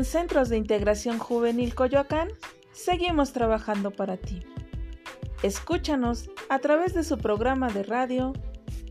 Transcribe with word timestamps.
en 0.00 0.06
Centros 0.06 0.48
de 0.48 0.56
Integración 0.56 1.18
Juvenil 1.18 1.74
Coyoacán 1.74 2.28
seguimos 2.72 3.34
trabajando 3.34 3.90
para 3.90 4.16
ti. 4.16 4.42
Escúchanos 5.42 6.30
a 6.48 6.58
través 6.58 6.94
de 6.94 7.04
su 7.04 7.18
programa 7.18 7.68
de 7.68 7.82
radio 7.82 8.32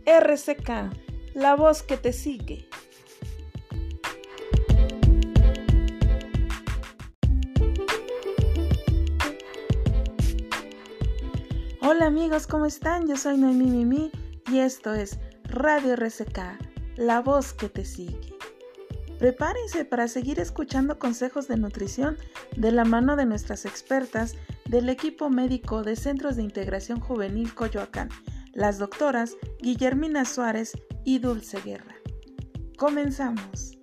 RCK, 0.05 0.69
la 1.33 1.55
voz 1.55 1.81
que 1.81 1.97
te 1.97 2.13
sigue. 2.13 2.69
Hola 11.81 12.05
amigos, 12.05 12.45
¿cómo 12.45 12.67
están? 12.67 13.07
Yo 13.07 13.17
soy 13.17 13.35
Noemi 13.39 13.65
Mimi 13.65 14.11
y 14.51 14.59
esto 14.59 14.93
es 14.93 15.17
Radio 15.45 15.95
RCK, 15.95 16.39
la 16.97 17.19
voz 17.21 17.53
que 17.53 17.67
te 17.67 17.83
sigue. 17.83 18.38
Prepárense 19.19 19.83
para 19.83 20.07
seguir 20.07 20.39
escuchando 20.39 20.97
consejos 20.97 21.49
de 21.49 21.57
nutrición 21.57 22.17
de 22.55 22.71
la 22.71 22.85
mano 22.85 23.17
de 23.17 23.25
nuestras 23.25 23.65
expertas 23.65 24.37
del 24.65 24.87
equipo 24.87 25.29
médico 25.29 25.83
de 25.83 25.97
Centros 25.97 26.37
de 26.37 26.43
Integración 26.43 27.01
Juvenil 27.01 27.53
Coyoacán, 27.53 28.07
las 28.53 28.79
doctoras 28.79 29.35
Guillermina 29.59 30.23
Suárez 30.23 30.71
y 31.03 31.19
Dulce 31.19 31.59
Guerra. 31.59 31.95
Comenzamos. 32.77 33.77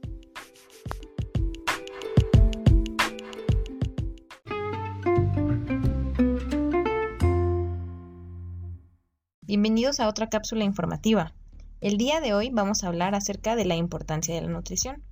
Bienvenidos 9.43 10.01
a 10.01 10.09
otra 10.09 10.31
cápsula 10.31 10.65
informativa. 10.65 11.35
El 11.83 11.99
día 11.99 12.23
de 12.23 12.33
hoy 12.33 12.49
vamos 12.51 12.83
a 12.83 12.89
hablar 12.89 13.15
acerca 13.15 13.55
de 13.55 13.67
la 13.67 13.77
importancia 13.77 14.35
de 14.35 14.41
la 14.41 14.49
nutrición 14.49 15.05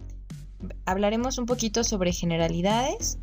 hablaremos 0.84 1.38
un 1.38 1.46
poquito 1.46 1.84
sobre 1.84 2.12
generalidades, 2.12 3.18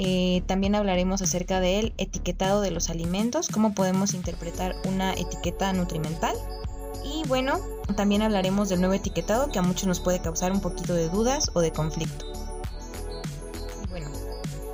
eh, 0.00 0.42
también 0.46 0.76
hablaremos 0.76 1.22
acerca 1.22 1.58
del 1.58 1.92
etiquetado 1.98 2.60
de 2.60 2.70
los 2.70 2.88
alimentos, 2.88 3.48
cómo 3.48 3.74
podemos 3.74 4.14
interpretar 4.14 4.76
una 4.86 5.12
etiqueta 5.12 5.72
nutrimental. 5.72 6.36
Y 7.04 7.26
bueno, 7.26 7.58
también 7.96 8.22
hablaremos 8.22 8.68
del 8.68 8.80
nuevo 8.80 8.94
etiquetado 8.94 9.50
que 9.50 9.58
a 9.58 9.62
muchos 9.62 9.88
nos 9.88 9.98
puede 9.98 10.20
causar 10.20 10.52
un 10.52 10.60
poquito 10.60 10.94
de 10.94 11.08
dudas 11.08 11.50
o 11.54 11.60
de 11.60 11.72
conflicto. 11.72 12.26
Bueno, 13.90 14.08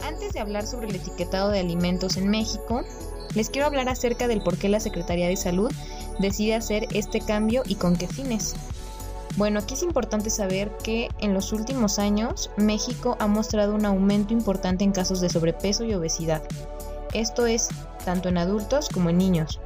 antes 0.02 0.34
de 0.34 0.40
hablar 0.40 0.66
sobre 0.66 0.88
el 0.88 0.96
etiquetado 0.96 1.48
de 1.48 1.60
alimentos 1.60 2.18
en 2.18 2.28
México, 2.28 2.82
les 3.34 3.48
quiero 3.48 3.66
hablar 3.66 3.88
acerca 3.88 4.28
del 4.28 4.42
por 4.42 4.58
qué 4.58 4.68
la 4.68 4.78
Secretaría 4.80 5.28
de 5.28 5.36
Salud 5.36 5.72
decide 6.18 6.54
hacer 6.54 6.86
este 6.92 7.20
cambio 7.20 7.62
y 7.64 7.76
con 7.76 7.96
qué 7.96 8.08
fines. 8.08 8.54
Bueno, 9.36 9.58
aquí 9.58 9.74
es 9.74 9.82
importante 9.82 10.30
saber 10.30 10.70
que 10.82 11.08
en 11.18 11.34
los 11.34 11.52
últimos 11.52 11.98
años 11.98 12.50
México 12.56 13.16
ha 13.18 13.26
mostrado 13.26 13.74
un 13.74 13.84
aumento 13.84 14.32
importante 14.32 14.84
en 14.84 14.92
casos 14.92 15.20
de 15.20 15.28
sobrepeso 15.28 15.84
y 15.84 15.94
obesidad. 15.94 16.42
Esto 17.12 17.46
es 17.46 17.68
tanto 18.04 18.28
en 18.28 18.38
adultos 18.38 18.88
como 18.88 19.10
en 19.10 19.18
niños. 19.18 19.60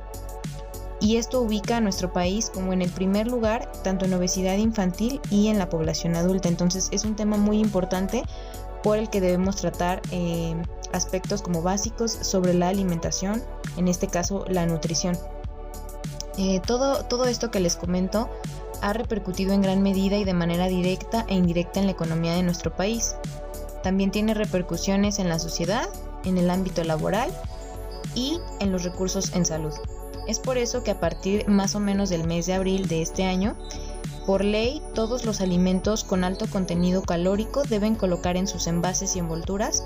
Y 1.00 1.16
esto 1.16 1.40
ubica 1.42 1.76
a 1.76 1.80
nuestro 1.80 2.12
país 2.12 2.50
como 2.50 2.72
en 2.72 2.82
el 2.82 2.90
primer 2.90 3.28
lugar 3.28 3.70
tanto 3.84 4.06
en 4.06 4.14
obesidad 4.14 4.56
infantil 4.56 5.20
y 5.30 5.48
en 5.48 5.58
la 5.58 5.68
población 5.68 6.16
adulta. 6.16 6.48
Entonces 6.48 6.88
es 6.90 7.04
un 7.04 7.14
tema 7.14 7.36
muy 7.36 7.58
importante 7.58 8.24
por 8.82 8.96
el 8.98 9.10
que 9.10 9.20
debemos 9.20 9.56
tratar 9.56 10.00
eh, 10.12 10.56
aspectos 10.92 11.42
como 11.42 11.62
básicos 11.62 12.10
sobre 12.10 12.54
la 12.54 12.68
alimentación, 12.68 13.42
en 13.76 13.86
este 13.86 14.08
caso 14.08 14.44
la 14.48 14.66
nutrición. 14.66 15.16
Eh, 16.38 16.60
todo, 16.64 17.04
todo 17.04 17.24
esto 17.24 17.50
que 17.50 17.60
les 17.60 17.76
comento 17.76 18.30
ha 18.82 18.92
repercutido 18.92 19.52
en 19.52 19.62
gran 19.62 19.82
medida 19.82 20.16
y 20.16 20.24
de 20.24 20.34
manera 20.34 20.66
directa 20.66 21.24
e 21.28 21.34
indirecta 21.34 21.80
en 21.80 21.86
la 21.86 21.92
economía 21.92 22.34
de 22.34 22.42
nuestro 22.42 22.74
país. 22.74 23.14
También 23.82 24.10
tiene 24.10 24.34
repercusiones 24.34 25.18
en 25.18 25.28
la 25.28 25.38
sociedad, 25.38 25.88
en 26.24 26.38
el 26.38 26.50
ámbito 26.50 26.82
laboral 26.84 27.30
y 28.14 28.40
en 28.60 28.72
los 28.72 28.84
recursos 28.84 29.34
en 29.34 29.44
salud. 29.44 29.72
Es 30.26 30.38
por 30.38 30.58
eso 30.58 30.82
que 30.82 30.90
a 30.90 31.00
partir 31.00 31.48
más 31.48 31.74
o 31.74 31.80
menos 31.80 32.10
del 32.10 32.24
mes 32.24 32.46
de 32.46 32.54
abril 32.54 32.86
de 32.88 33.02
este 33.02 33.24
año, 33.24 33.56
por 34.26 34.44
ley, 34.44 34.82
todos 34.94 35.24
los 35.24 35.40
alimentos 35.40 36.04
con 36.04 36.22
alto 36.22 36.46
contenido 36.46 37.00
calórico 37.02 37.62
deben 37.62 37.94
colocar 37.94 38.36
en 38.36 38.46
sus 38.46 38.66
envases 38.66 39.16
y 39.16 39.20
envolturas 39.20 39.82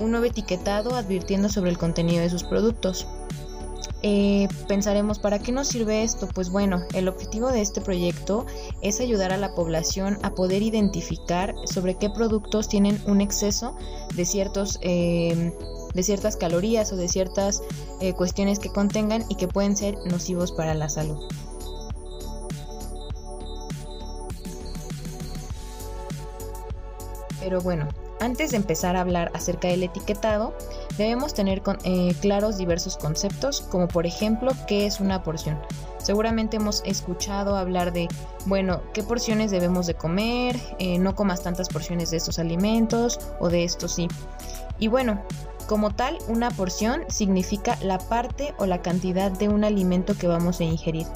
un 0.00 0.10
nuevo 0.10 0.26
etiquetado 0.26 0.96
advirtiendo 0.96 1.48
sobre 1.48 1.70
el 1.70 1.78
contenido 1.78 2.20
de 2.20 2.28
sus 2.28 2.42
productos. 2.42 3.06
Eh, 4.06 4.48
pensaremos, 4.68 5.18
¿para 5.18 5.38
qué 5.38 5.50
nos 5.50 5.68
sirve 5.68 6.02
esto? 6.02 6.28
Pues 6.28 6.50
bueno, 6.50 6.82
el 6.92 7.08
objetivo 7.08 7.50
de 7.50 7.62
este 7.62 7.80
proyecto 7.80 8.44
es 8.82 9.00
ayudar 9.00 9.32
a 9.32 9.38
la 9.38 9.54
población 9.54 10.18
a 10.22 10.34
poder 10.34 10.62
identificar 10.62 11.54
sobre 11.64 11.94
qué 11.94 12.10
productos 12.10 12.68
tienen 12.68 13.00
un 13.06 13.22
exceso 13.22 13.74
de 14.14 14.26
ciertos... 14.26 14.78
Em, 14.82 15.52
de 15.94 16.02
ciertas 16.02 16.36
calorías 16.36 16.92
o 16.92 16.96
de 16.96 17.06
ciertas 17.08 17.62
eh, 18.00 18.14
cuestiones 18.14 18.58
que 18.58 18.68
contengan 18.68 19.24
y 19.28 19.36
que 19.36 19.46
pueden 19.46 19.76
ser 19.76 19.96
nocivos 20.10 20.50
para 20.50 20.74
la 20.74 20.88
salud. 20.88 21.16
Pero 27.38 27.60
bueno, 27.60 27.86
antes 28.20 28.50
de 28.50 28.56
empezar 28.56 28.96
a 28.96 29.00
hablar 29.00 29.30
acerca 29.34 29.68
del 29.68 29.82
etiquetado, 29.82 30.54
debemos 30.96 31.34
tener 31.34 31.62
eh, 31.84 32.14
claros 32.20 32.58
diversos 32.58 32.96
conceptos, 32.96 33.60
como 33.62 33.88
por 33.88 34.06
ejemplo, 34.06 34.52
¿qué 34.66 34.86
es 34.86 35.00
una 35.00 35.22
porción? 35.22 35.58
Seguramente 35.98 36.56
hemos 36.56 36.82
escuchado 36.84 37.56
hablar 37.56 37.92
de, 37.92 38.08
bueno, 38.46 38.82
qué 38.92 39.02
porciones 39.02 39.50
debemos 39.50 39.86
de 39.86 39.94
comer, 39.94 40.60
eh, 40.78 40.98
no 40.98 41.14
comas 41.14 41.42
tantas 41.42 41.68
porciones 41.68 42.10
de 42.10 42.18
estos 42.18 42.38
alimentos 42.38 43.18
o 43.40 43.48
de 43.48 43.64
estos 43.64 43.92
sí. 43.92 44.08
Y 44.78 44.88
bueno, 44.88 45.22
como 45.66 45.92
tal, 45.92 46.18
una 46.28 46.50
porción 46.50 47.04
significa 47.08 47.78
la 47.80 47.98
parte 47.98 48.54
o 48.58 48.66
la 48.66 48.82
cantidad 48.82 49.30
de 49.30 49.48
un 49.48 49.64
alimento 49.64 50.14
que 50.16 50.26
vamos 50.26 50.60
a 50.60 50.64
ingerir. 50.64 51.06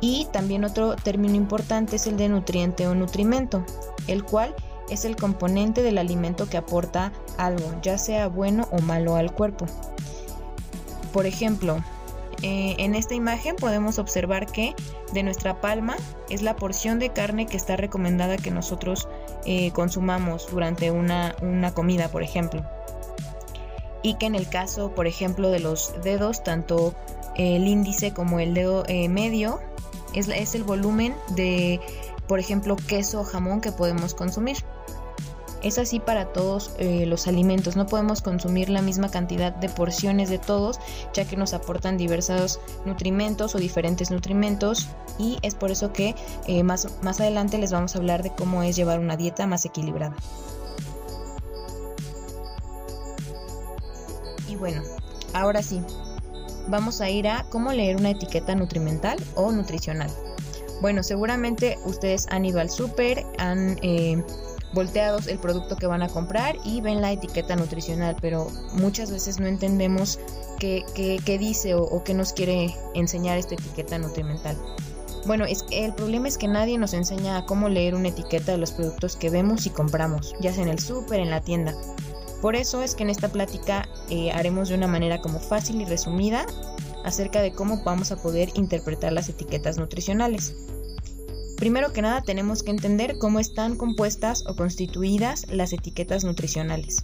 Y 0.00 0.26
también 0.32 0.64
otro 0.64 0.96
término 0.96 1.34
importante 1.34 1.96
es 1.96 2.06
el 2.06 2.16
de 2.16 2.28
nutriente 2.28 2.88
o 2.88 2.94
nutrimento, 2.94 3.64
el 4.08 4.24
cual 4.24 4.54
es 4.92 5.04
el 5.04 5.16
componente 5.16 5.82
del 5.82 5.98
alimento 5.98 6.48
que 6.48 6.58
aporta 6.58 7.12
algo, 7.38 7.74
ya 7.82 7.96
sea 7.96 8.28
bueno 8.28 8.68
o 8.70 8.80
malo 8.80 9.16
al 9.16 9.32
cuerpo. 9.32 9.66
Por 11.12 11.26
ejemplo, 11.26 11.78
eh, 12.42 12.74
en 12.78 12.94
esta 12.94 13.14
imagen 13.14 13.56
podemos 13.56 13.98
observar 13.98 14.46
que 14.46 14.74
de 15.12 15.22
nuestra 15.22 15.60
palma 15.60 15.96
es 16.28 16.42
la 16.42 16.56
porción 16.56 16.98
de 16.98 17.10
carne 17.10 17.46
que 17.46 17.56
está 17.56 17.76
recomendada 17.76 18.36
que 18.36 18.50
nosotros 18.50 19.08
eh, 19.44 19.70
consumamos 19.72 20.48
durante 20.50 20.90
una, 20.90 21.34
comida, 21.74 22.08
por 22.08 22.22
ejemplo. 22.22 22.64
Y 24.02 24.14
que 24.14 24.26
en 24.26 24.34
el 24.34 24.48
caso, 24.48 24.92
por 24.94 25.06
ejemplo, 25.06 25.50
de 25.50 25.60
los 25.60 25.94
dedos, 26.02 26.42
tanto 26.42 26.94
el 27.36 27.66
índice 27.66 28.12
como 28.12 28.40
el 28.40 28.52
dedo 28.52 28.84
eh, 28.88 29.08
medio, 29.08 29.60
es, 30.12 30.28
es 30.28 30.54
el 30.54 30.64
volumen 30.64 31.14
de, 31.36 31.80
por 32.26 32.40
ejemplo, 32.40 32.76
queso 32.76 33.20
o 33.20 33.24
jamón 33.24 33.60
que 33.60 33.70
podemos 33.70 34.14
consumir. 34.14 34.56
Es 35.62 35.78
así 35.78 36.00
para 36.00 36.32
todos 36.32 36.72
eh, 36.78 37.06
los 37.06 37.28
alimentos, 37.28 37.76
no 37.76 37.86
podemos 37.86 38.20
consumir 38.20 38.68
la 38.68 38.82
misma 38.82 39.10
cantidad 39.10 39.52
de 39.54 39.68
porciones 39.68 40.28
de 40.28 40.38
todos, 40.38 40.80
ya 41.14 41.24
que 41.24 41.36
nos 41.36 41.54
aportan 41.54 41.96
diversos 41.96 42.60
nutrimentos 42.84 43.54
o 43.54 43.58
diferentes 43.58 44.10
nutrimentos 44.10 44.88
y 45.18 45.38
es 45.42 45.54
por 45.54 45.70
eso 45.70 45.92
que 45.92 46.16
eh, 46.48 46.64
más, 46.64 46.88
más 47.02 47.20
adelante 47.20 47.58
les 47.58 47.70
vamos 47.70 47.94
a 47.94 47.98
hablar 47.98 48.24
de 48.24 48.30
cómo 48.30 48.64
es 48.64 48.74
llevar 48.74 48.98
una 48.98 49.16
dieta 49.16 49.46
más 49.46 49.64
equilibrada. 49.64 50.16
Y 54.48 54.56
bueno, 54.56 54.82
ahora 55.32 55.62
sí, 55.62 55.80
vamos 56.66 57.00
a 57.00 57.08
ir 57.08 57.28
a 57.28 57.44
cómo 57.50 57.72
leer 57.72 57.96
una 57.96 58.10
etiqueta 58.10 58.56
nutrimental 58.56 59.16
o 59.36 59.52
nutricional. 59.52 60.10
Bueno, 60.80 61.04
seguramente 61.04 61.78
ustedes 61.84 62.26
han 62.30 62.44
ido 62.44 62.58
al 62.58 62.68
súper, 62.68 63.24
han 63.38 63.78
eh, 63.82 64.22
volteados 64.72 65.26
el 65.26 65.38
producto 65.38 65.76
que 65.76 65.86
van 65.86 66.02
a 66.02 66.08
comprar 66.08 66.56
y 66.64 66.80
ven 66.80 67.00
la 67.00 67.12
etiqueta 67.12 67.56
nutricional, 67.56 68.16
pero 68.20 68.48
muchas 68.74 69.10
veces 69.10 69.38
no 69.38 69.46
entendemos 69.46 70.18
qué, 70.58 70.84
dice 71.38 71.74
o, 71.74 71.82
o, 71.82 72.04
qué 72.04 72.14
nos 72.14 72.32
quiere 72.32 72.74
enseñar 72.94 73.38
esta 73.38 73.54
etiqueta 73.54 73.98
nutrimental. 73.98 74.56
Bueno, 75.24 75.44
el 75.70 75.94
problema 75.94 76.26
es 76.26 76.36
que 76.36 76.48
nadie 76.48 76.78
nos 76.78 76.94
enseña 76.94 77.36
a 77.36 77.46
cómo 77.46 77.68
leer 77.68 77.94
una 77.94 78.08
etiqueta 78.08 78.52
de 78.52 78.58
los 78.58 78.72
productos 78.72 79.16
que 79.16 79.30
vemos 79.30 79.66
y 79.66 79.70
compramos, 79.70 80.34
ya 80.40 80.52
sea 80.52 80.64
en 80.64 80.68
el 80.68 80.80
súper, 80.80 81.20
en 81.20 81.30
la 81.30 81.40
tienda. 81.40 81.74
Por 82.40 82.56
eso 82.56 82.82
es 82.82 82.96
que 82.96 83.04
en 83.04 83.10
esta 83.10 83.28
plática 83.28 83.88
eh, 84.10 84.32
haremos 84.32 84.68
de 84.68 84.74
una 84.74 84.88
manera 84.88 85.20
como 85.20 85.38
fácil 85.38 85.80
y 85.80 85.84
resumida 85.84 86.44
acerca 87.04 87.40
de 87.40 87.52
cómo 87.52 87.82
vamos 87.84 88.10
a 88.10 88.20
poder 88.20 88.50
interpretar 88.54 89.12
las 89.12 89.28
etiquetas 89.28 89.78
nutricionales. 89.78 90.56
Primero 91.62 91.92
que 91.92 92.02
nada 92.02 92.22
tenemos 92.22 92.64
que 92.64 92.72
entender 92.72 93.18
cómo 93.18 93.38
están 93.38 93.76
compuestas 93.76 94.44
o 94.48 94.56
constituidas 94.56 95.46
las 95.48 95.72
etiquetas 95.72 96.24
nutricionales. 96.24 96.96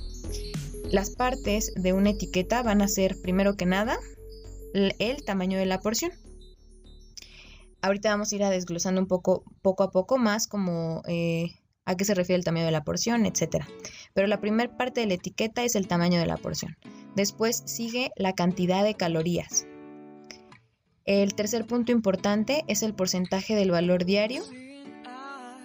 Las 0.90 1.10
partes 1.10 1.72
de 1.76 1.93
una 1.93 2.10
etiqueta 2.10 2.64
van 2.64 2.82
a 2.82 2.88
ser, 2.88 3.20
primero 3.22 3.56
que 3.56 3.66
nada, 3.66 4.00
el 4.75 5.25
tamaño 5.25 5.60
de 5.60 5.66
la 5.66 5.78
porción. 5.78 6.10
Ahorita 7.82 8.10
vamos 8.10 8.32
a 8.32 8.34
ir 8.34 8.43
a 8.43 8.50
desglosando 8.50 9.00
un 9.00 9.06
poco, 9.06 9.44
poco 9.62 9.84
a 9.84 9.93
poco 9.93 10.19
más 10.19 10.49
como 10.49 11.02
eh, 11.06 11.52
a 11.84 11.96
qué 11.96 12.04
se 12.04 12.14
refiere 12.14 12.38
el 12.38 12.44
tamaño 12.44 12.64
de 12.64 12.72
la 12.72 12.82
porción, 12.82 13.26
etc. 13.26 13.64
Pero 14.12 14.26
la 14.26 14.40
primera 14.40 14.76
parte 14.76 15.02
de 15.02 15.06
la 15.06 15.14
etiqueta 15.14 15.62
es 15.62 15.76
el 15.76 15.87
tamaño 15.87 16.19
de 16.19 16.26
la 16.26 16.37
porción. 16.37 16.76
Después 17.14 17.62
sigue 17.64 18.11
la 18.16 18.32
cantidad 18.32 18.82
de 18.82 18.96
calorías. 18.96 19.69
El 21.08 21.32
tercer 21.32 21.64
punto 21.64 21.90
importante 21.90 22.64
es 22.69 22.82
el 22.82 22.93
porcentaje 22.93 23.55
del 23.55 23.70
valor 23.70 24.05
diario. 24.05 24.43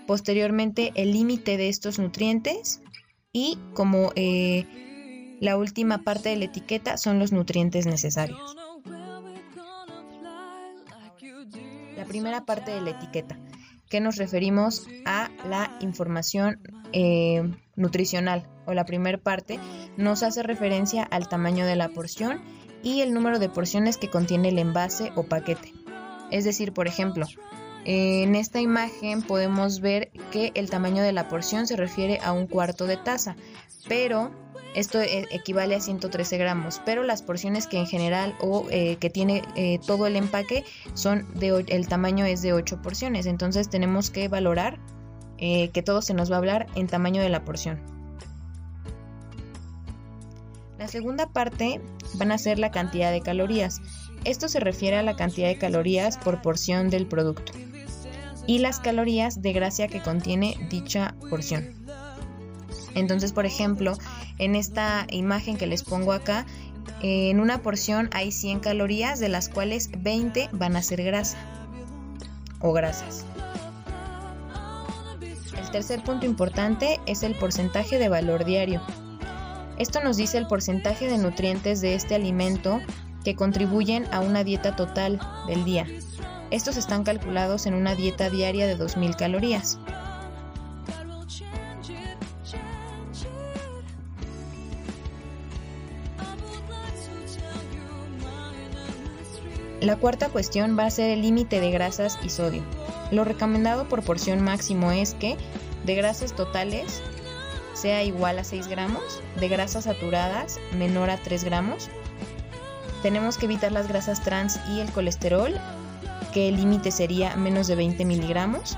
Posteriormente 0.08 0.94
el 0.96 1.12
límite 1.12 1.58
de 1.58 1.68
estos 1.68 2.00
nutrientes 2.00 2.82
y 3.34 3.58
como 3.74 4.14
eh, 4.16 5.36
la 5.42 5.58
última 5.58 5.98
parte 5.98 6.30
de 6.30 6.38
la 6.38 6.46
etiqueta 6.46 6.96
son 6.96 7.20
los 7.20 7.34
nutrientes 7.34 7.86
necesarios. 7.86 8.56
La 11.98 12.06
primera 12.08 12.46
parte 12.46 12.72
de 12.72 12.80
la 12.80 12.92
etiqueta, 12.92 13.38
que 13.90 14.00
nos 14.00 14.18
referimos 14.18 14.88
a 15.06 15.30
la 15.48 15.76
información 15.80 16.60
eh, 16.92 17.44
nutricional, 17.76 18.48
o 18.66 18.74
la 18.74 18.86
primera 18.86 19.18
parte, 19.18 19.60
nos 19.98 20.24
hace 20.24 20.44
referencia 20.44 21.04
al 21.04 21.28
tamaño 21.28 21.66
de 21.66 21.76
la 21.76 21.90
porción 21.90 22.42
y 22.82 23.02
el 23.02 23.14
número 23.14 23.40
de 23.40 23.50
porciones 23.50 23.98
que 23.98 24.10
contiene 24.10 24.50
el 24.50 24.60
envase 24.60 25.12
o 25.16 25.24
paquete. 25.24 25.74
Es 26.32 26.46
decir, 26.46 26.74
por 26.74 26.88
ejemplo, 26.88 27.26
en 27.86 28.36
esta 28.36 28.62
imagen 28.62 29.22
podemos 29.22 29.82
ver 29.82 30.12
que 30.32 30.52
el 30.56 30.70
tamaño 30.70 31.04
de 31.04 31.12
la 31.12 31.28
porción 31.28 31.68
se 31.68 31.76
refiere 31.76 32.20
a 32.24 32.32
un 32.32 32.48
cuarto 32.48 32.88
de 32.88 32.98
taza, 32.98 33.36
pero 33.88 34.32
esto 34.76 35.02
e, 35.02 35.28
equivale 35.32 35.76
a 35.76 35.80
113 35.80 36.38
gramos, 36.38 36.82
pero 36.86 37.04
las 37.04 37.22
porciones 37.22 37.68
que 37.68 37.78
en 37.78 37.88
general 37.88 38.36
o 38.40 38.68
eh, 38.70 38.98
que 38.98 39.10
tiene 39.10 39.44
eh, 39.56 39.80
todo 39.86 40.08
el 40.08 40.16
empaque 40.16 40.64
son 40.94 41.28
de 41.36 41.66
el 41.68 41.88
tamaño 41.88 42.26
es 42.26 42.42
de 42.42 42.54
8 42.54 42.82
porciones, 42.82 43.26
entonces 43.26 43.70
tenemos 43.70 44.10
que 44.10 44.28
valorar 44.28 44.80
eh, 45.38 45.70
que 45.70 45.84
todo 45.84 46.02
se 46.02 46.14
nos 46.14 46.32
va 46.32 46.36
a 46.36 46.40
hablar 46.40 46.68
en 46.76 46.88
tamaño 46.88 47.22
de 47.22 47.30
la 47.30 47.44
porción. 47.44 47.82
La 50.78 50.88
segunda 50.88 51.28
parte 51.28 51.82
van 52.16 52.32
a 52.32 52.38
ser 52.38 52.60
la 52.60 52.72
cantidad 52.72 53.12
de 53.12 53.22
calorías. 53.22 53.82
Esto 54.26 54.50
se 54.50 54.60
refiere 54.60 54.98
a 54.98 55.04
la 55.04 55.16
cantidad 55.16 55.48
de 55.48 55.58
calorías 55.58 56.18
por 56.18 56.42
porción 56.42 56.90
del 56.90 57.08
producto 57.08 57.54
y 58.48 58.60
las 58.60 58.80
calorías 58.80 59.42
de 59.42 59.54
grasa 59.54 59.88
que 59.88 60.02
contiene 60.02 60.58
dicha 60.70 61.16
porción. 61.30 61.83
Entonces, 62.96 63.34
por 63.34 63.46
ejemplo, 63.46 63.98
en 64.38 64.56
esta 64.56 65.08
imagen 65.10 65.58
que 65.58 65.68
les 65.68 65.84
pongo 65.84 66.12
acá, 66.12 66.46
en 67.02 67.40
una 67.40 67.62
porción 67.62 68.10
hay 68.14 68.32
100 68.32 68.60
calorías, 68.60 69.20
de 69.20 69.30
las 69.30 69.50
cuales 69.50 69.90
20 69.98 70.50
van 70.52 70.76
a 70.76 70.82
ser 70.84 71.04
grasa 71.04 71.38
o 72.60 72.72
grasas. 72.74 73.26
El 75.58 75.70
tercer 75.72 76.04
punto 76.04 76.26
importante 76.26 77.00
es 77.06 77.24
el 77.24 77.36
porcentaje 77.36 77.98
de 78.00 78.10
valor 78.10 78.46
diario. 78.46 78.82
Esto 79.78 80.02
nos 80.04 80.18
dice 80.18 80.38
el 80.38 80.48
porcentaje 80.48 81.08
de 81.08 81.18
nutrientes 81.18 81.82
de 81.82 81.96
este 81.96 82.16
alimento 82.16 82.80
que 83.24 83.36
contribuyen 83.36 84.06
a 84.12 84.20
una 84.20 84.44
dieta 84.44 84.76
total 84.76 85.20
del 85.48 85.66
día. 85.66 85.88
Estos 86.52 86.78
están 86.78 87.04
calculados 87.04 87.66
en 87.66 87.74
una 87.74 87.96
dieta 87.96 88.30
diaria 88.30 88.68
de 88.68 88.78
2.000 88.78 89.16
calorías. 89.16 89.80
La 99.84 99.98
cuarta 99.98 100.30
cuestión 100.30 100.80
va 100.80 100.86
a 100.86 100.90
ser 100.90 101.10
el 101.10 101.22
límite 101.22 101.60
de 101.60 101.70
grasas 101.70 102.18
y 102.24 102.30
sodio. 102.30 102.64
Lo 103.12 103.26
recomendado 103.26 103.90
por 103.90 104.02
porción 104.02 104.42
máximo 104.42 104.94
es 104.94 105.14
que 105.14 105.36
de 105.86 105.96
grasas 105.96 106.32
totales 106.32 107.02
sea 107.74 108.02
igual 108.02 108.40
a 108.40 108.46
6 108.46 108.70
gramos, 108.70 109.04
de 109.38 109.50
grasas 109.50 109.84
saturadas 109.84 110.58
menor 110.78 111.10
a 111.10 111.18
3 111.18 111.44
gramos. 111.44 111.90
Tenemos 113.02 113.38
que 113.38 113.44
evitar 113.44 113.74
las 113.74 113.90
grasas 113.90 114.24
trans 114.24 114.58
y 114.70 114.80
el 114.80 114.90
colesterol, 114.94 115.54
que 116.34 116.48
el 116.48 116.56
límite 116.56 116.90
sería 116.90 117.36
menos 117.36 117.68
de 117.68 117.76
20 117.76 118.06
miligramos 118.06 118.78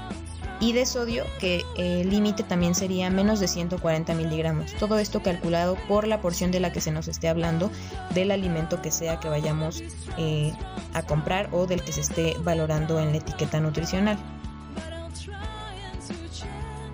y 0.66 0.74
de 0.74 0.88
sodio, 0.88 1.26
que 1.40 1.64
el 1.78 2.10
límite 2.10 2.42
también 2.42 2.74
sería 2.74 3.12
menos 3.12 3.40
de 3.40 3.48
140 3.48 4.16
miligramos. 4.16 4.74
Todo 4.80 4.98
esto 4.98 5.22
calculado 5.22 5.78
por 5.88 6.08
la 6.08 6.22
porción 6.22 6.50
de 6.50 6.60
la 6.60 6.72
que 6.72 6.82
se 6.82 6.92
nos 6.92 7.08
esté 7.08 7.30
hablando 7.30 7.70
del 8.16 8.32
alimento 8.32 8.82
que 8.82 8.90
sea 8.90 9.20
que 9.20 9.30
vayamos 9.30 9.84
eh, 10.18 10.54
a 10.96 11.04
comprar 11.04 11.50
o 11.52 11.68
del 11.68 11.84
que 11.84 11.92
se 11.92 12.02
esté 12.02 12.36
valorando 12.40 13.00
en 13.00 13.12
la 13.12 13.18
etiqueta 13.18 13.60
nutricional. 13.60 14.18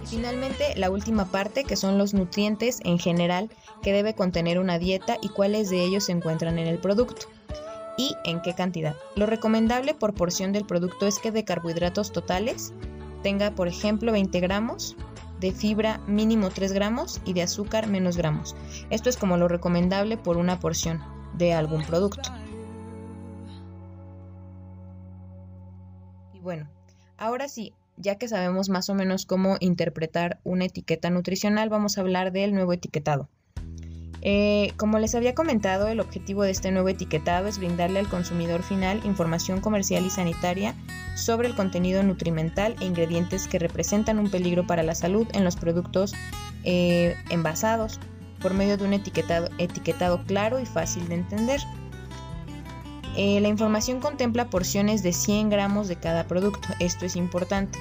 finalmente, 0.06 0.76
la 0.76 0.90
última 0.90 1.32
parte, 1.32 1.64
que 1.64 1.78
son 1.78 1.98
los 1.98 2.14
nutrientes 2.14 2.82
en 2.84 3.00
general 3.00 3.50
que 3.82 3.94
debe 3.94 4.14
contener 4.14 4.60
una 4.60 4.80
dieta 4.80 5.18
y 5.22 5.30
cuáles 5.30 5.70
de 5.70 5.86
ellos 5.86 6.08
se 6.08 6.12
encuentran 6.12 6.60
en 6.60 6.68
el 6.68 6.80
producto 6.80 7.28
y 7.98 8.16
en 8.26 8.42
qué 8.42 8.54
cantidad. 8.54 8.98
Lo 9.16 9.26
recomendable 9.26 9.94
por 9.94 10.14
porción 10.14 10.52
del 10.52 10.66
producto 10.66 11.08
es 11.08 11.20
que 11.20 11.32
de 11.32 11.46
carbohidratos 11.46 12.12
totales 12.12 12.74
tenga, 13.22 13.52
por 13.52 13.68
ejemplo, 13.68 14.12
20 14.12 14.40
gramos, 14.40 14.96
de 15.40 15.52
fibra 15.52 16.00
mínimo 16.08 16.50
3 16.50 16.72
gramos 16.72 17.20
y 17.26 17.34
de 17.34 17.42
azúcar 17.42 17.88
menos 17.88 18.16
gramos. 18.16 18.56
Esto 18.90 19.10
es 19.10 19.18
como 19.18 19.38
lo 19.38 19.48
recomendable 19.48 20.18
por 20.18 20.38
una 20.38 20.60
porción 20.60 21.02
de 21.34 21.54
algún 21.54 21.84
producto. 21.84 22.30
Y 26.34 26.40
bueno, 26.40 26.70
ahora 27.18 27.48
sí, 27.48 27.74
ya 27.98 28.16
que 28.16 28.28
sabemos 28.28 28.70
más 28.70 28.90
o 28.90 28.96
menos 28.96 29.26
cómo 29.26 29.58
interpretar 29.60 30.40
una 30.44 30.66
etiqueta 30.66 31.10
nutricional, 31.10 31.70
vamos 31.70 31.98
a 31.98 32.02
hablar 32.02 32.32
del 32.32 32.54
nuevo 32.54 32.74
etiquetado. 32.74 33.28
Eh, 34.24 34.74
como 34.78 35.00
les 35.00 35.16
había 35.16 35.34
comentado, 35.34 35.88
el 35.88 36.00
objetivo 36.00 36.44
de 36.44 36.52
este 36.52 36.72
nuevo 36.72 36.90
etiquetado 36.90 37.48
es 37.48 37.58
brindarle 37.58 38.00
al 38.00 38.08
consumidor 38.08 38.62
final 38.62 39.02
información 39.04 39.62
comercial 39.62 40.06
y 40.06 40.12
sanitaria 40.12 40.76
sobre 41.16 41.48
el 41.48 41.56
contenido 41.56 42.04
nutrimental 42.04 42.76
e 42.80 42.86
ingredientes 42.86 43.48
que 43.48 43.58
representan 43.58 44.20
un 44.20 44.30
peligro 44.30 44.68
para 44.68 44.84
la 44.84 44.94
salud 44.94 45.28
en 45.34 45.44
los 45.44 45.56
productos 45.56 46.14
eh, 46.64 47.16
envasados 47.30 48.00
por 48.40 48.54
medio 48.54 48.78
de 48.78 48.86
un 48.86 48.94
etiquetado, 48.94 50.24
claro 50.26 50.60
y 50.60 50.66
fácil 50.66 51.08
de 51.08 51.16
entender. 51.16 51.62
Eh, 53.18 53.40
la 53.42 53.50
información 53.50 54.00
contempla 54.00 54.50
porciones 54.50 55.04
de 55.04 55.14
100 55.14 55.50
gramos 55.50 55.88
de 55.88 55.98
cada 55.98 56.28
producto. 56.28 56.68
Esto 56.80 57.06
es 57.06 57.16
importante 57.16 57.78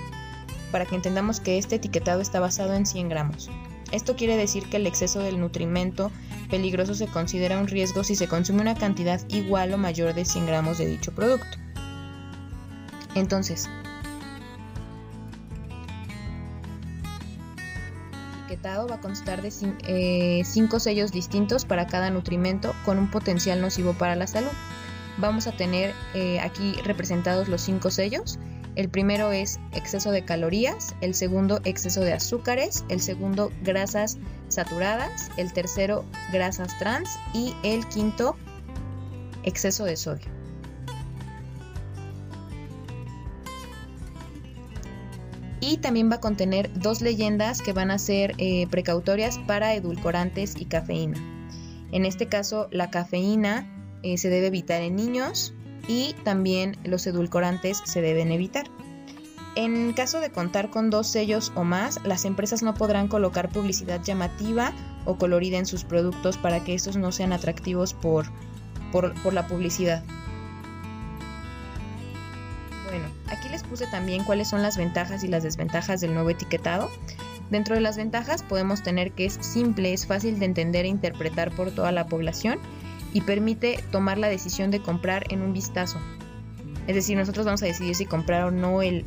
para 0.73 0.87
que 0.87 0.97
entendamos 0.97 1.41
que 1.41 1.59
este 1.59 1.77
etiquetado 1.77 2.21
está 2.21 2.41
basado 2.41 2.75
en 2.75 2.87
100 2.87 3.09
gramos. 3.09 3.51
Esto 3.93 4.17
quiere 4.17 4.37
decir 4.37 4.67
que 4.69 4.77
el 4.77 4.87
exceso 4.87 5.21
del 5.21 5.41
nutrimento 5.41 6.11
peligroso 6.49 6.95
se 6.95 7.07
considera 7.07 7.59
un 7.59 7.67
riesgo 7.67 8.05
si 8.05 8.15
se 8.15 8.29
consume 8.29 8.63
una 8.63 8.75
cantidad 8.75 9.21
igual 9.29 9.73
o 9.73 9.79
mayor 9.79 10.15
de 10.15 10.25
100 10.25 10.47
gramos 10.47 10.79
de 10.79 10.87
dicho 10.87 11.13
producto. 11.13 11.59
Entonces, 13.15 13.69
etiquetado 18.51 18.89
va 18.89 18.97
a 18.97 19.01
constar 19.01 19.43
de 19.43 19.51
5 19.51 19.77
eh, 19.87 20.81
sellos 20.81 21.13
distintos 21.13 21.65
para 21.65 21.87
cada 21.87 22.11
nutrimento 22.11 22.75
con 22.85 22.99
un 22.99 23.11
potencial 23.11 23.61
nocivo 23.61 23.95
para 23.95 24.17
la 24.17 24.27
salud. 24.27 24.51
Vamos 25.19 25.47
a 25.47 25.53
tener 25.53 25.95
eh, 26.15 26.41
aquí 26.41 26.75
representados 26.85 27.49
los 27.49 27.61
5 27.63 27.91
sellos 27.91 28.39
el 28.77 28.89
primero 28.89 29.33
es 29.33 29.59
exceso 29.73 30.11
de 30.11 30.25
calorías, 30.25 30.95
el 31.01 31.15
segundo 31.15 31.61
exceso 31.65 32.01
de 32.01 32.13
azúcares, 32.13 32.85
el 32.89 33.01
segundo 33.01 33.51
grasas 33.63 34.19
saturadas, 34.49 35.31
el 35.37 35.53
tercero 35.53 36.05
grasas 36.33 36.79
trans 36.79 37.09
y 37.35 37.55
el 37.63 37.87
quinto 37.89 38.37
exceso 39.45 39.85
de 39.85 39.97
sodio. 39.97 40.27
Y 45.61 45.77
también 45.77 46.11
va 46.11 46.17
a 46.17 46.21
contener 46.21 46.73
dos 46.73 47.03
leyendas 47.03 47.61
que 47.61 47.73
van 47.73 47.91
a 47.91 47.99
ser 47.99 48.35
eh, 48.39 48.67
precautorias 48.71 49.39
para 49.39 49.75
edulcorantes 49.75 50.57
y 50.59 50.65
cafeína. 50.65 51.19
En 51.93 52.07
este 52.07 52.29
caso, 52.29 52.69
la 52.71 52.91
cafeína 52.91 53.99
eh, 54.03 54.17
se 54.17 54.31
debe 54.31 54.47
evitar 54.47 54.81
en 54.81 54.97
niños, 54.97 55.55
y 55.89 56.15
también 56.25 56.77
los 56.85 57.07
edulcorantes 57.07 57.83
se 57.85 58.01
deben 58.01 58.33
evitar. 58.33 58.67
En 59.57 59.93
caso 59.93 60.21
de 60.21 60.31
contar 60.31 60.71
con 60.71 60.91
dos 60.91 61.09
sellos 61.09 61.53
o 61.57 61.65
más, 61.65 61.99
las 62.05 62.25
empresas 62.25 62.63
no 62.63 62.75
podrán 62.75 63.09
colocar 63.09 63.49
publicidad 63.49 64.01
llamativa 64.03 64.73
o 65.05 65.17
colorida 65.17 65.59
en 65.59 65.67
sus 65.67 65.85
productos 65.85 66.39
para 66.39 66.63
que 66.63 66.75
estos 66.75 66.97
no 66.97 67.11
sean 67.11 67.33
atractivos 67.33 67.93
por, 67.93 68.27
por, 68.93 69.33
la 69.33 69.49
publicidad. 69.49 70.05
Bueno, 72.89 73.07
aquí 73.27 73.49
les 73.49 73.65
puse 73.65 73.87
también 73.89 74.23
cuáles 74.23 74.49
son 74.49 74.63
las 74.63 74.77
ventajas 74.77 75.25
y 75.25 75.29
las 75.29 75.43
desventajas 75.43 76.01
del 76.01 76.15
nuevo 76.15 76.31
etiquetado. 76.31 76.89
Dentro 77.51 77.75
de 77.75 77.81
las 77.81 77.97
ventajas 77.97 78.45
podemos 78.45 78.85
tener 78.85 79.11
que 79.13 79.27
es 79.27 79.35
simple, 79.41 79.93
es 79.93 80.07
fácil 80.07 80.39
de 80.39 80.45
entender 80.45 80.85
e 80.85 80.89
interpretar 80.89 81.51
por 81.51 81.73
toda 81.73 81.91
la 81.91 82.07
población 82.07 82.61
y 83.13 83.23
permite 83.23 83.83
tomar 83.91 84.19
la 84.19 84.29
decisión 84.29 84.71
de 84.71 84.81
comprar 84.81 85.25
en 85.31 85.43
un 85.43 85.53
vistazo. 85.53 85.99
Es 86.87 86.95
decir, 86.95 87.17
nosotros 87.17 87.47
vamos 87.47 87.63
a 87.63 87.67
decidir 87.67 87.95
si 87.95 88.07
comprar 88.07 88.45
o 88.45 88.51
no 88.51 88.83
el, 88.83 89.05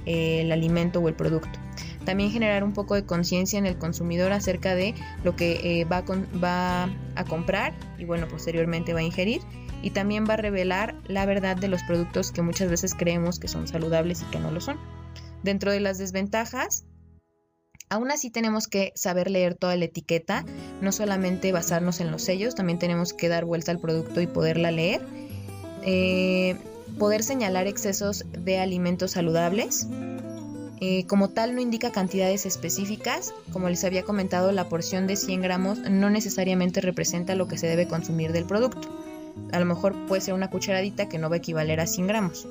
alimento 0.52 1.00
o 1.00 1.10
el 1.10 1.16
producto. 1.16 1.60
También 2.06 2.32
generar 2.32 2.64
un 2.64 2.74
poco 2.74 2.96
de 2.96 3.06
conciencia 3.06 3.58
en 3.58 3.66
el 3.66 3.78
consumidor 3.78 4.32
acerca 4.32 4.76
de 4.76 4.94
lo 5.24 5.36
que 5.36 5.82
eh, 5.82 5.86
va, 5.86 6.04
va 6.42 6.90
a 7.16 7.26
comprar 7.26 7.74
y 7.98 8.06
bueno, 8.06 8.28
posteriormente 8.28 8.94
va 8.94 9.00
a 9.00 9.04
ingerir. 9.04 9.42
Y 9.82 9.90
también 9.90 10.26
va 10.30 10.36
a 10.36 10.38
revelar 10.38 10.96
la 11.08 11.26
verdad 11.26 11.58
de 11.58 11.68
los 11.68 11.84
productos 11.84 12.32
que 12.32 12.42
muchas 12.42 12.70
veces 12.70 12.96
creemos 12.96 13.38
que 13.38 13.50
son 13.50 13.68
saludables 13.68 14.22
y 14.22 14.26
que 14.32 14.40
no 14.40 14.50
lo 14.50 14.62
son. 14.62 14.78
Dentro 15.44 15.72
de 15.72 15.82
las 15.82 15.98
desventajas, 15.98 16.86
Aún 17.94 18.10
así 18.10 18.32
tenemos 18.32 18.68
que 18.68 18.92
saber 18.96 19.30
leer 19.30 19.54
toda 19.54 19.76
la 19.76 19.86
etiqueta, 19.86 20.44
no 20.82 20.92
solamente 20.92 21.52
basarnos 21.52 22.02
en 22.02 22.10
los 22.10 22.24
sellos, 22.24 22.56
también 22.56 22.80
tenemos 22.80 23.14
que 23.14 23.30
dar 23.30 23.46
vuelta 23.46 23.70
al 23.70 23.78
producto 23.78 24.20
y 24.20 24.26
poderla 24.26 24.72
leer. 24.72 25.06
Eh, 25.84 26.58
poder 26.98 27.22
señalar 27.22 27.68
excesos 27.68 28.26
de 28.32 28.58
alimentos 28.58 29.12
saludables. 29.12 29.86
Eh, 30.82 31.06
como 31.06 31.30
tal 31.30 31.54
no 31.54 31.62
indica 31.62 31.92
cantidades 31.92 32.48
específicas, 32.48 33.32
como 33.52 33.70
les 33.70 33.84
había 33.84 34.02
comentado, 34.02 34.52
la 34.52 34.70
porción 34.70 35.06
de 35.06 35.16
100 35.16 35.44
gramos 35.44 35.78
no 35.78 36.10
necesariamente 36.10 36.82
representa 36.82 37.36
lo 37.36 37.48
que 37.48 37.60
se 37.60 37.68
debe 37.68 37.88
consumir 37.88 38.32
del 38.32 38.46
producto. 38.46 38.90
A 39.52 39.60
lo 39.60 39.66
mejor 39.66 40.08
puede 40.08 40.24
ser 40.24 40.34
una 40.34 40.50
cucharadita 40.50 41.10
que 41.10 41.20
no 41.20 41.30
va 41.30 41.36
a 41.36 41.38
equivaler 41.38 41.80
a 41.80 41.86
100 41.86 42.08
gramos 42.08 42.48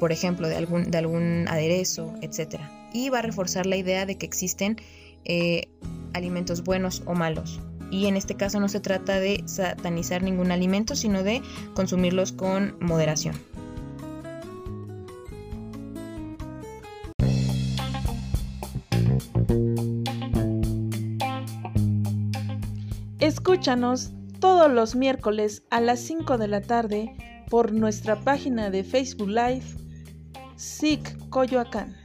por 0.00 0.12
ejemplo, 0.12 0.48
de 0.48 0.56
algún, 0.56 0.90
de 0.90 0.98
algún 0.98 1.44
aderezo, 1.46 2.14
etc. 2.22 2.58
Y 2.92 3.08
va 3.08 3.20
a 3.20 3.22
reforzar 3.22 3.66
la 3.66 3.76
idea 3.76 4.06
de 4.06 4.18
que 4.18 4.26
existen 4.26 4.76
eh, 5.24 5.68
alimentos 6.12 6.64
buenos 6.64 7.02
o 7.06 7.14
malos. 7.14 7.60
Y 7.90 8.06
en 8.06 8.16
este 8.16 8.36
caso 8.36 8.60
no 8.60 8.68
se 8.68 8.80
trata 8.80 9.18
de 9.18 9.42
satanizar 9.46 10.22
ningún 10.22 10.52
alimento, 10.52 10.94
sino 10.94 11.22
de 11.22 11.42
consumirlos 11.74 12.32
con 12.32 12.76
moderación. 12.80 13.34
Escúchanos 23.18 24.12
todos 24.40 24.72
los 24.72 24.96
miércoles 24.96 25.62
a 25.70 25.80
las 25.80 26.00
5 26.00 26.38
de 26.38 26.48
la 26.48 26.62
tarde 26.62 27.12
por 27.50 27.72
nuestra 27.72 28.20
página 28.20 28.70
de 28.70 28.82
Facebook 28.82 29.28
Live 29.28 29.64
SIC 30.56 31.28
Coyoacán. 31.28 31.99